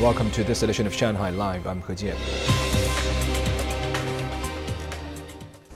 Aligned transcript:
Welcome 0.00 0.30
to 0.30 0.44
this 0.44 0.62
edition 0.62 0.86
of 0.86 0.94
Shanghai 0.94 1.30
Live. 1.30 1.66
I'm 1.66 1.82
He 1.82 1.92
Jian. 1.94 2.14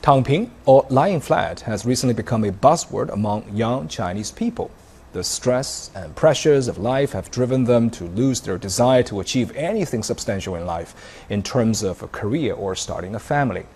Tangping, 0.00 0.50
or 0.64 0.86
lying 0.90 1.20
flat, 1.20 1.58
has 1.62 1.84
recently 1.84 2.14
become 2.14 2.44
a 2.44 2.52
buzzword 2.52 3.12
among 3.12 3.52
young 3.52 3.88
Chinese 3.88 4.30
people. 4.30 4.70
The 5.12 5.24
stress 5.24 5.90
and 5.96 6.14
pressures 6.14 6.68
of 6.68 6.78
life 6.78 7.10
have 7.10 7.32
driven 7.32 7.64
them 7.64 7.90
to 7.90 8.04
lose 8.04 8.40
their 8.40 8.58
desire 8.58 9.02
to 9.02 9.18
achieve 9.18 9.50
anything 9.56 10.04
substantial 10.04 10.54
in 10.54 10.66
life 10.66 10.94
in 11.28 11.42
terms 11.42 11.82
of 11.82 12.00
a 12.00 12.06
career 12.06 12.54
or 12.54 12.76
starting 12.76 13.16
a 13.16 13.18
family. 13.18 13.66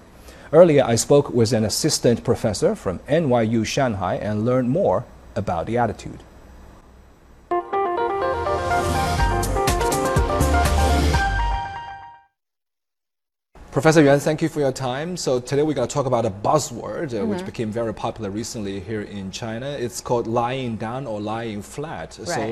Earlier, 0.53 0.85
I 0.85 0.95
spoke 0.95 1.31
with 1.31 1.53
an 1.53 1.65
assistant 1.65 2.23
professor 2.23 2.77
from 2.77 3.01
NYU 3.09 3.67
Shanghai 3.67 4.15
and 4.15 4.45
learned 4.45 4.71
more 4.71 5.07
about 5.35 5.67
the 5.67 5.77
attitude. 5.77 6.23
Professor 13.77 14.03
Yuan, 14.03 14.19
thank 14.19 14.41
you 14.41 14.49
for 14.49 14.61
your 14.61 14.73
time. 14.73 15.19
So 15.19 15.39
today 15.39 15.63
we're 15.63 15.75
going 15.75 15.87
to 15.87 15.93
talk 15.93 16.07
about 16.07 16.25
a 16.25 16.31
buzzword 16.31 17.13
uh, 17.13 17.17
mm 17.17 17.21
-hmm. 17.21 17.29
which 17.29 17.39
mm-hmm. 17.41 17.45
became 17.45 17.71
very 17.71 17.93
popular 17.93 18.31
recently 18.31 18.81
here 18.81 19.03
in 19.03 19.31
China. 19.31 19.69
It's 19.85 20.01
called 20.01 20.27
lying 20.27 20.79
down 20.79 21.07
or 21.07 21.21
lying 21.21 21.63
flat. 21.63 22.19
Right. 22.19 22.29
So 22.37 22.43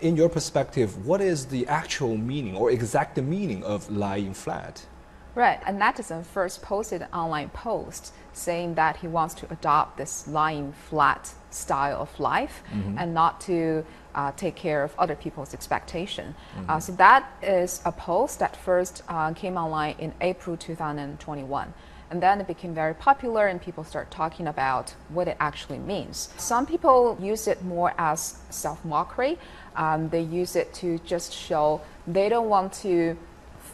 in 0.00 0.16
your 0.16 0.30
perspective, 0.30 0.88
what 1.04 1.20
is 1.20 1.46
the 1.46 1.66
actual 1.68 2.16
meaning 2.16 2.56
or 2.56 2.70
exact 2.70 3.16
meaning 3.18 3.62
of 3.64 3.90
lying 3.90 4.34
flat? 4.34 4.86
Right, 5.34 5.60
a 5.64 5.72
netizen 5.72 6.24
first 6.24 6.60
posted 6.60 7.02
an 7.02 7.08
online 7.12 7.50
post 7.50 8.12
saying 8.32 8.74
that 8.74 8.96
he 8.96 9.06
wants 9.06 9.34
to 9.34 9.52
adopt 9.52 9.96
this 9.96 10.26
lying 10.26 10.72
flat 10.72 11.32
style 11.50 12.00
of 12.00 12.18
life 12.18 12.62
mm 12.72 12.82
-hmm. 12.82 13.00
and 13.00 13.14
not 13.14 13.40
to 13.40 13.84
uh, 14.14 14.32
take 14.36 14.54
care 14.56 14.84
of 14.84 14.90
other 14.98 15.16
people's 15.16 15.54
expectation. 15.54 16.26
Mm 16.26 16.34
-hmm. 16.34 16.60
uh, 16.60 16.66
mm-hmm. 16.66 16.80
so 16.80 16.92
that 16.92 17.22
is 17.42 17.80
a 17.84 17.92
post 17.92 18.38
that 18.38 18.56
first 18.56 19.02
uh, 19.08 19.32
came 19.34 19.60
online 19.60 19.94
in 19.98 20.12
April 20.20 20.56
2021. 20.56 21.72
And 22.10 22.20
then 22.20 22.40
it 22.40 22.46
became 22.46 22.74
very 22.74 22.94
popular, 22.94 23.46
and 23.46 23.60
people 23.60 23.84
start 23.84 24.10
talking 24.10 24.48
about 24.48 24.94
what 25.14 25.28
it 25.28 25.36
actually 25.38 25.78
means. 25.78 26.28
Some 26.36 26.66
people 26.66 27.30
use 27.32 27.50
it 27.50 27.62
more 27.62 27.92
as 27.96 28.36
self 28.48 28.84
mockery. 28.84 29.38
Um, 29.76 30.08
they 30.08 30.42
use 30.42 30.60
it 30.60 30.68
to 30.80 30.86
just 31.04 31.32
show 31.32 31.80
they 32.12 32.28
don't 32.28 32.48
want 32.48 32.82
to 32.82 33.16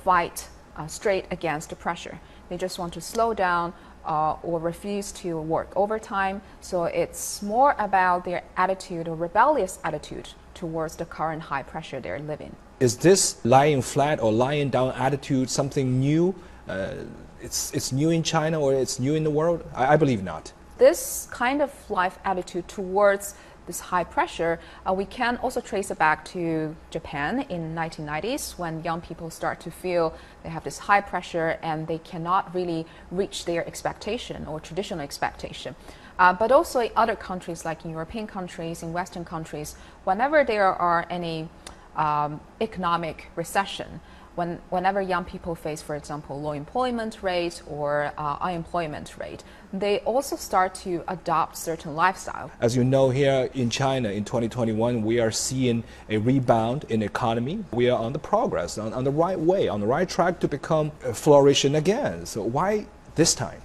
fight 0.05 0.49
uh, 0.77 0.87
straight 0.87 1.25
against 1.31 1.71
the 1.71 1.77
pressure. 1.77 2.19
They 2.49 2.57
just 2.57 2.79
want 2.79 2.93
to 2.95 3.01
slow 3.01 3.35
down 3.35 3.73
uh, 4.05 4.35
or 4.43 4.61
refuse 4.61 5.13
to 5.13 5.41
work 5.41 5.73
overtime. 5.75 6.41
So 6.61 6.85
it's 6.85 7.43
more 7.43 7.75
about 7.79 8.25
their 8.25 8.43
attitude 8.57 9.09
or 9.09 9.17
rebellious 9.17 9.79
attitude 9.85 10.29
towards 10.55 10.97
the 10.97 11.05
current 11.05 11.43
high 11.43 11.63
pressure 11.63 12.01
they're 12.01 12.21
living. 12.21 12.55
Is 12.81 12.97
this 12.97 13.45
lying 13.45 13.83
flat 13.83 14.21
or 14.21 14.33
lying 14.33 14.71
down 14.71 14.93
attitude 14.93 15.51
something 15.51 15.99
new? 15.99 16.35
Uh, 16.69 16.95
it's, 17.41 17.73
it's 17.75 17.93
new 17.93 18.11
in 18.11 18.23
China 18.23 18.61
or 18.61 18.75
it's 18.75 18.99
new 18.99 19.15
in 19.15 19.25
the 19.25 19.31
world? 19.31 19.65
I, 19.75 19.95
I 19.95 19.97
believe 19.97 20.23
not. 20.23 20.53
This 20.79 21.29
kind 21.31 21.63
of 21.63 21.73
life 21.91 22.19
attitude 22.25 22.69
towards 22.69 23.35
this 23.67 23.81
high 23.81 24.05
pressure, 24.05 24.61
uh, 24.89 24.93
we 24.93 25.05
can 25.05 25.39
also 25.39 25.61
trace 25.61 25.91
it 25.91 25.99
back 25.99 26.25
to 26.27 26.77
Japan 26.91 27.41
in 27.49 27.75
1990s 27.75 28.59
when 28.59 28.83
young 28.85 29.01
people 29.01 29.31
start 29.31 29.59
to 29.61 29.71
feel 29.71 30.15
they 30.43 30.51
have 30.51 30.65
this 30.65 30.79
high 30.79 31.01
pressure 31.01 31.59
and 31.63 31.87
they 31.87 31.99
cannot 31.99 32.55
really 32.55 32.87
reach 33.11 33.45
their 33.45 33.67
expectation 33.67 34.47
or 34.47 34.61
traditional 34.61 35.01
expectation. 35.01 35.75
Uh, 36.19 36.33
but 36.33 36.53
also 36.53 36.81
in 36.81 36.91
other 36.95 37.17
countries 37.17 37.65
like 37.65 37.85
in 37.85 37.91
European 37.91 38.27
countries, 38.27 38.83
in 38.83 38.93
Western 38.93 39.25
countries, 39.25 39.77
whenever 40.05 40.45
there 40.45 40.67
are 40.67 41.07
any 41.11 41.49
um, 41.97 42.41
economic 42.61 43.29
recession, 43.35 44.01
when, 44.37 44.61
whenever 44.71 45.01
young 45.01 45.25
people 45.25 45.55
face, 45.55 45.83
for 45.83 45.97
example, 45.97 46.41
low 46.41 46.53
employment 46.53 47.23
rate 47.23 47.63
or 47.67 48.13
uh, 48.17 48.37
unemployment 48.41 49.17
rate, 49.19 49.43
they 49.73 49.99
also 50.01 50.37
start 50.37 50.75
to 50.75 51.03
adopt 51.09 51.57
certain 51.57 51.97
lifestyle. 51.97 52.51
As 52.61 52.77
you 52.77 52.85
know, 52.85 53.11
here 53.11 53.51
in 53.55 53.71
China 53.71 54.11
in 54.11 54.25
2021, 54.25 55.03
we 55.03 55.19
are 55.19 55.31
seeing 55.31 55.83
a 56.09 56.19
rebound 56.19 56.85
in 56.89 57.03
economy. 57.03 57.65
We 57.73 57.91
are 57.91 57.99
on 57.99 58.13
the 58.13 58.19
progress, 58.19 58.79
on, 58.79 58.93
on 58.93 59.05
the 59.05 59.11
right 59.11 59.41
way, 59.41 59.69
on 59.69 59.81
the 59.81 59.87
right 59.87 60.09
track 60.09 60.39
to 60.41 60.49
become 60.49 60.93
uh, 61.05 61.13
flourishing 61.13 61.75
again. 61.75 62.27
So 62.27 62.43
why 62.43 62.87
this 63.15 63.35
time? 63.35 63.63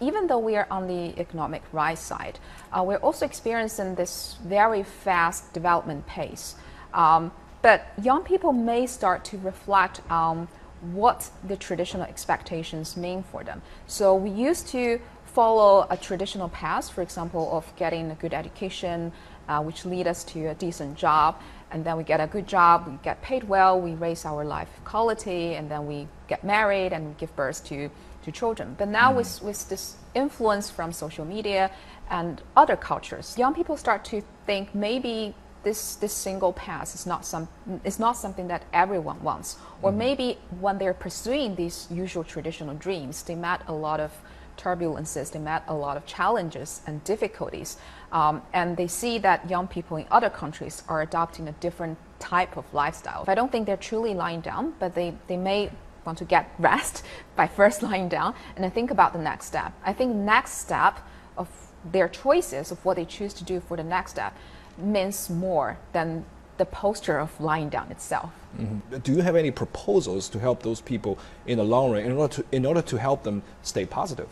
even 0.00 0.28
though 0.28 0.38
we 0.38 0.54
are 0.54 0.66
on 0.70 0.86
the 0.86 1.18
economic 1.18 1.60
rise 1.72 1.98
side, 1.98 2.38
uh, 2.72 2.84
we're 2.86 2.98
also 2.98 3.26
experiencing 3.26 3.96
this 3.96 4.36
very 4.44 4.84
fast 4.84 5.52
development 5.52 6.06
pace. 6.06 6.54
Um, 6.94 7.32
but 7.62 7.86
young 8.02 8.22
people 8.22 8.52
may 8.52 8.86
start 8.86 9.24
to 9.26 9.38
reflect 9.38 10.00
on 10.10 10.48
what 10.80 11.30
the 11.46 11.56
traditional 11.56 12.04
expectations 12.04 12.96
mean 12.96 13.22
for 13.22 13.42
them. 13.42 13.62
So 13.86 14.14
we 14.14 14.30
used 14.30 14.68
to 14.68 15.00
follow 15.26 15.86
a 15.90 15.96
traditional 15.96 16.48
path, 16.48 16.90
for 16.90 17.02
example, 17.02 17.50
of 17.56 17.64
getting 17.76 18.10
a 18.10 18.14
good 18.14 18.32
education, 18.32 19.12
uh, 19.48 19.62
which 19.62 19.84
lead 19.84 20.06
us 20.06 20.24
to 20.24 20.46
a 20.46 20.54
decent 20.54 20.96
job, 20.96 21.40
and 21.70 21.84
then 21.84 21.96
we 21.96 22.04
get 22.04 22.20
a 22.20 22.26
good 22.26 22.46
job, 22.46 22.86
we 22.86 22.98
get 23.02 23.20
paid 23.22 23.44
well, 23.44 23.80
we 23.80 23.92
raise 23.92 24.24
our 24.24 24.44
life 24.44 24.68
quality, 24.84 25.54
and 25.54 25.70
then 25.70 25.86
we 25.86 26.08
get 26.28 26.44
married 26.44 26.92
and 26.92 27.08
we 27.08 27.14
give 27.18 27.34
birth 27.36 27.64
to, 27.64 27.90
to 28.24 28.32
children. 28.32 28.74
But 28.78 28.88
now 28.88 29.12
mm. 29.12 29.16
with, 29.16 29.42
with 29.42 29.68
this 29.68 29.96
influence 30.14 30.70
from 30.70 30.92
social 30.92 31.24
media 31.24 31.70
and 32.10 32.40
other 32.56 32.76
cultures, 32.76 33.36
young 33.36 33.54
people 33.54 33.76
start 33.76 34.04
to 34.06 34.22
think 34.46 34.74
maybe 34.74 35.34
this 35.62 35.96
this 35.96 36.12
single 36.12 36.52
path 36.52 36.94
is 36.94 37.06
not 37.06 37.24
some 37.24 37.48
is 37.84 37.98
not 37.98 38.16
something 38.16 38.48
that 38.48 38.64
everyone 38.72 39.22
wants. 39.22 39.56
Or 39.82 39.90
mm-hmm. 39.90 39.98
maybe 39.98 40.38
when 40.60 40.78
they're 40.78 40.94
pursuing 40.94 41.56
these 41.56 41.86
usual 41.90 42.24
traditional 42.24 42.74
dreams, 42.74 43.22
they 43.22 43.34
met 43.34 43.62
a 43.66 43.72
lot 43.72 44.00
of 44.00 44.12
turbulences, 44.56 45.30
they 45.30 45.38
met 45.38 45.62
a 45.68 45.74
lot 45.74 45.96
of 45.96 46.04
challenges 46.04 46.82
and 46.86 47.02
difficulties, 47.04 47.76
um, 48.12 48.42
and 48.52 48.76
they 48.76 48.88
see 48.88 49.18
that 49.18 49.48
young 49.48 49.68
people 49.68 49.96
in 49.96 50.06
other 50.10 50.28
countries 50.28 50.82
are 50.88 51.00
adopting 51.00 51.48
a 51.48 51.52
different 51.52 51.96
type 52.18 52.56
of 52.56 52.64
lifestyle. 52.74 53.24
I 53.28 53.34
don't 53.34 53.52
think 53.52 53.66
they're 53.66 53.76
truly 53.76 54.14
lying 54.14 54.40
down, 54.40 54.74
but 54.78 54.94
they, 54.94 55.14
they 55.28 55.36
may 55.36 55.70
want 56.04 56.18
to 56.18 56.24
get 56.24 56.50
rest 56.58 57.04
by 57.36 57.46
first 57.46 57.82
lying 57.82 58.08
down 58.08 58.34
and 58.56 58.64
then 58.64 58.70
think 58.70 58.90
about 58.90 59.12
the 59.12 59.18
next 59.20 59.46
step. 59.46 59.72
I 59.84 59.92
think 59.92 60.14
next 60.14 60.52
step 60.58 60.98
of 61.36 61.48
their 61.92 62.08
choices 62.08 62.72
of 62.72 62.84
what 62.84 62.96
they 62.96 63.04
choose 63.04 63.32
to 63.34 63.44
do 63.44 63.60
for 63.60 63.76
the 63.76 63.84
next 63.84 64.10
step 64.12 64.36
means 64.78 65.30
more 65.30 65.78
than 65.92 66.24
the 66.56 66.64
posture 66.64 67.18
of 67.18 67.40
lying 67.40 67.68
down 67.68 67.90
itself. 67.90 68.30
Mm 68.58 68.66
-hmm. 68.66 69.02
Do 69.02 69.12
you 69.12 69.22
have 69.22 69.38
any 69.38 69.52
proposals 69.52 70.28
to 70.28 70.38
help 70.38 70.62
those 70.62 70.82
people 70.82 71.16
in 71.46 71.56
the 71.58 71.64
long 71.64 71.92
run 71.92 72.04
in 72.04 72.12
order 72.12 72.34
to, 72.36 72.42
in 72.50 72.66
order 72.66 72.82
to 72.82 72.96
help 72.96 73.22
them 73.22 73.42
stay 73.62 73.86
positive? 73.86 74.28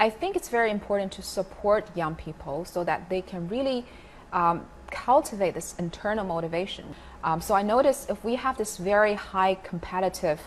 I 0.00 0.10
think 0.10 0.36
it's 0.36 0.50
very 0.50 0.70
important 0.70 1.16
to 1.16 1.22
support 1.22 1.84
young 1.96 2.14
people 2.14 2.64
so 2.64 2.84
that 2.84 3.00
they 3.08 3.22
can 3.22 3.48
really 3.48 3.84
um, 4.32 4.60
cultivate 4.90 5.52
this 5.52 5.74
internal 5.78 6.24
motivation. 6.24 6.84
Um, 7.24 7.40
so 7.40 7.54
I 7.54 7.62
notice 7.62 8.06
if 8.08 8.24
we 8.24 8.36
have 8.36 8.56
this 8.56 8.76
very 8.76 9.14
high 9.14 9.56
competitive 9.70 10.38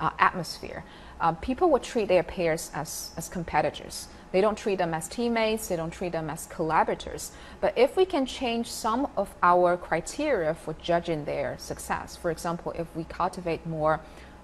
uh, 0.00 0.10
atmosphere, 0.18 0.82
uh, 1.20 1.32
people 1.32 1.70
will 1.70 1.80
treat 1.80 2.08
their 2.08 2.22
peers 2.22 2.70
as, 2.74 3.12
as 3.16 3.28
competitors. 3.28 4.08
They 4.32 4.40
don't 4.40 4.58
treat 4.58 4.78
them 4.78 4.92
as 4.92 5.08
teammates, 5.08 5.68
they 5.68 5.76
don't 5.76 5.90
treat 5.90 6.12
them 6.12 6.28
as 6.28 6.46
collaborators. 6.46 7.32
But 7.60 7.76
if 7.78 7.96
we 7.96 8.04
can 8.04 8.26
change 8.26 8.70
some 8.70 9.08
of 9.16 9.34
our 9.42 9.76
criteria 9.76 10.54
for 10.54 10.74
judging 10.74 11.24
their 11.24 11.56
success, 11.58 12.16
for 12.16 12.30
example, 12.30 12.72
if 12.72 12.86
we 12.94 13.04
cultivate 13.04 13.64
more 13.66 14.00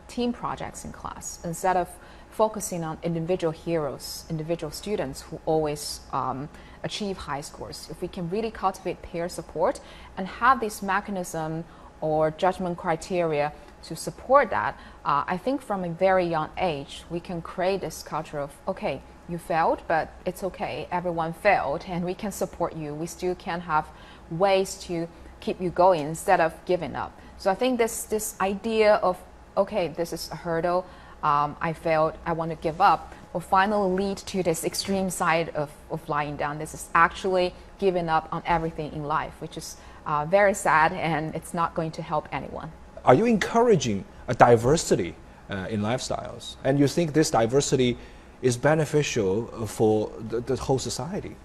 team 0.09 0.33
projects 0.33 0.85
in 0.85 0.93
class 0.93 1.41
instead 1.45 1.77
of 1.77 1.89
focusing 2.31 2.83
on 2.83 2.99
individual 3.03 3.53
heroes, 3.53 4.25
individual 4.31 4.71
students 4.71 5.23
who 5.23 5.39
always 5.45 6.01
um, 6.13 6.49
achieve 6.83 7.17
high 7.17 7.41
scores, 7.41 7.89
if 7.91 8.01
we 8.01 8.09
can 8.09 8.31
really 8.31 8.51
cultivate 8.51 9.03
peer 9.03 9.29
support 9.29 9.81
and 10.17 10.27
have 10.27 10.61
this 10.61 10.83
mechanism 10.83 11.65
or 12.01 12.31
judgment 12.31 12.79
criteria 12.79 13.53
to 13.85 13.97
support 13.97 14.51
that, 14.51 14.79
uh, 15.05 15.25
I 15.27 15.37
think 15.37 15.63
from 15.63 15.85
a 15.85 15.89
very 15.89 16.27
young 16.27 16.51
age, 16.59 17.05
we 17.11 17.21
can 17.21 17.43
create 17.43 17.81
this 17.81 18.03
culture 18.03 18.39
of, 18.39 18.51
okay, 18.69 19.03
you 19.29 19.39
failed, 19.39 19.83
but 19.89 20.13
it's 20.27 20.43
okay. 20.45 20.89
Everyone 20.91 21.33
failed, 21.33 21.85
and 21.89 22.05
we 22.05 22.15
can 22.15 22.33
support 22.33 22.77
you. 22.77 22.95
We 22.95 23.07
still 23.07 23.35
can 23.35 23.61
have 23.61 23.87
ways 24.31 24.75
to 24.85 25.09
keep 25.41 25.61
you 25.61 25.71
going 25.71 26.01
instead 26.07 26.41
of 26.41 26.53
giving 26.65 26.95
up. 26.95 27.13
So 27.39 27.51
I 27.51 27.55
think 27.55 27.79
this 27.79 28.05
this 28.05 28.37
idea 28.41 28.95
of 28.97 29.19
okay, 29.57 29.89
this 29.89 30.13
is 30.13 30.31
a 30.31 30.37
hurdle. 30.37 30.85
Um, 31.23 31.57
I 31.61 31.73
failed. 31.73 32.15
I 32.27 32.33
want 32.33 32.51
to 32.51 32.57
give 32.57 32.81
up. 32.81 33.13
Will 33.33 33.41
finally 33.41 33.91
lead 34.05 34.19
to 34.19 34.43
this 34.43 34.65
extreme 34.65 35.09
side 35.09 35.49
of, 35.51 35.71
of 35.91 36.07
lying 36.09 36.37
down. 36.37 36.59
This 36.59 36.75
is 36.75 36.91
actually 36.95 37.55
giving 37.79 38.09
up 38.09 38.29
on 38.31 38.43
everything 38.45 38.93
in 38.93 39.05
life, 39.05 39.33
which 39.41 39.57
is 39.57 39.77
uh, 40.05 40.27
very 40.27 40.53
sad, 40.53 40.93
and 40.93 41.35
it's 41.35 41.55
not 41.55 41.75
going 41.75 41.91
to 41.93 42.03
help 42.03 42.29
anyone. 42.31 42.71
Are 43.05 43.15
you 43.15 43.25
encouraging 43.27 44.05
a 44.29 44.35
diversity 44.35 45.15
uh, 45.51 45.67
in 45.69 45.81
lifestyles? 45.81 46.57
And 46.65 46.79
you 46.79 46.87
think 46.87 47.13
this 47.13 47.31
diversity 47.31 47.99
is 48.41 48.57
beneficial 48.57 49.47
for 49.67 50.11
the, 50.29 50.41
the 50.41 50.57
whole 50.57 50.79
society. 50.79 51.37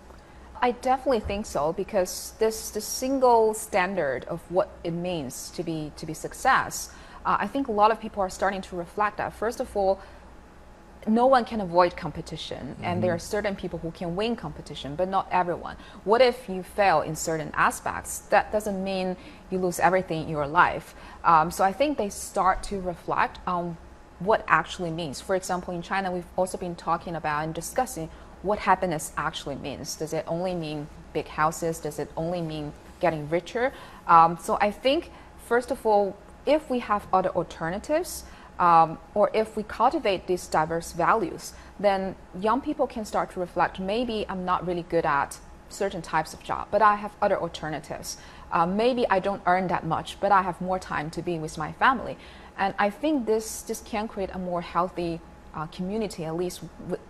I 0.61 0.71
definitely 0.71 1.19
think 1.19 1.45
so 1.45 1.73
because 1.73 2.33
this 2.39 2.71
the 2.71 2.81
single 2.81 3.53
standard 3.53 4.25
of 4.25 4.41
what 4.49 4.69
it 4.83 4.91
means 4.91 5.51
to 5.51 5.63
be 5.63 5.91
to 5.97 6.05
be 6.05 6.15
success 6.15 6.89
uh, 7.27 7.35
I 7.41 7.47
think 7.47 7.67
a 7.67 7.73
lot 7.73 7.91
of 7.91 7.99
people 7.99 8.23
are 8.23 8.29
starting 8.29 8.61
to 8.61 8.77
reflect 8.77 9.17
that. 9.17 9.33
First 9.33 9.59
of 9.59 9.75
all, 9.75 9.99
no 11.07 11.25
one 11.25 11.45
can 11.45 11.61
avoid 11.61 11.95
competition, 11.95 12.75
mm-hmm. 12.75 12.83
and 12.83 13.03
there 13.03 13.13
are 13.13 13.19
certain 13.19 13.55
people 13.55 13.79
who 13.79 13.91
can 13.91 14.15
win 14.15 14.35
competition, 14.35 14.95
but 14.95 15.07
not 15.07 15.27
everyone. 15.31 15.75
What 16.03 16.21
if 16.21 16.49
you 16.49 16.63
fail 16.63 17.01
in 17.01 17.15
certain 17.15 17.51
aspects? 17.53 18.19
That 18.29 18.51
doesn't 18.51 18.83
mean 18.83 19.17
you 19.49 19.59
lose 19.59 19.79
everything 19.79 20.23
in 20.23 20.29
your 20.29 20.47
life. 20.47 20.95
Um, 21.23 21.51
so 21.51 21.63
I 21.63 21.73
think 21.73 21.97
they 21.97 22.09
start 22.09 22.63
to 22.63 22.79
reflect 22.79 23.39
on 23.47 23.77
what 24.19 24.43
actually 24.47 24.91
means. 24.91 25.21
For 25.21 25.35
example, 25.35 25.73
in 25.73 25.81
China, 25.81 26.11
we've 26.11 26.25
also 26.35 26.57
been 26.57 26.75
talking 26.75 27.15
about 27.15 27.43
and 27.43 27.53
discussing 27.53 28.09
what 28.41 28.59
happiness 28.59 29.11
actually 29.17 29.55
means. 29.55 29.95
Does 29.95 30.13
it 30.13 30.25
only 30.27 30.55
mean 30.55 30.87
big 31.13 31.27
houses? 31.27 31.79
Does 31.79 31.99
it 31.99 32.11
only 32.17 32.41
mean 32.41 32.73
getting 32.99 33.29
richer? 33.29 33.73
Um, 34.07 34.37
so 34.41 34.57
I 34.61 34.71
think, 34.71 35.11
first 35.45 35.71
of 35.71 35.85
all, 35.85 36.15
if 36.45 36.69
we 36.69 36.79
have 36.79 37.07
other 37.11 37.29
alternatives, 37.29 38.23
um, 38.59 38.97
or 39.13 39.29
if 39.33 39.55
we 39.55 39.63
cultivate 39.63 40.27
these 40.27 40.47
diverse 40.47 40.91
values, 40.91 41.53
then 41.79 42.15
young 42.39 42.61
people 42.61 42.87
can 42.87 43.05
start 43.05 43.31
to 43.31 43.39
reflect 43.39 43.79
maybe 43.79 44.25
I'm 44.29 44.45
not 44.45 44.65
really 44.65 44.83
good 44.83 45.05
at 45.05 45.37
certain 45.69 46.01
types 46.01 46.33
of 46.33 46.41
job, 46.43 46.67
but 46.71 46.81
I 46.81 46.95
have 46.95 47.11
other 47.21 47.39
alternatives. 47.39 48.17
Uh, 48.51 48.65
maybe 48.65 49.07
I 49.09 49.19
don't 49.19 49.41
earn 49.45 49.67
that 49.67 49.85
much, 49.85 50.19
but 50.19 50.31
I 50.31 50.41
have 50.41 50.59
more 50.61 50.79
time 50.79 51.09
to 51.11 51.21
be 51.21 51.37
with 51.37 51.57
my 51.57 51.73
family. 51.73 52.17
And 52.57 52.73
I 52.79 52.89
think 52.89 53.25
this, 53.25 53.61
this 53.61 53.81
can 53.81 54.07
create 54.07 54.29
a 54.33 54.39
more 54.39 54.61
healthy 54.61 55.19
uh, 55.53 55.65
community, 55.67 56.25
at 56.25 56.35
least 56.35 56.61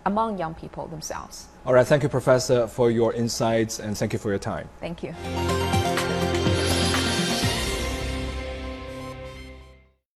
among 0.05 0.37
young 0.37 0.55
people 0.55 0.87
themselves. 0.87 1.47
All 1.65 1.73
right, 1.73 1.85
thank 1.85 2.03
you, 2.03 2.09
Professor, 2.09 2.67
for 2.67 2.89
your 2.89 3.13
insights 3.13 3.79
and 3.79 3.97
thank 3.97 4.13
you 4.13 4.19
for 4.19 4.29
your 4.29 4.39
time. 4.39 4.69
Thank 4.79 5.03
you. 5.03 5.13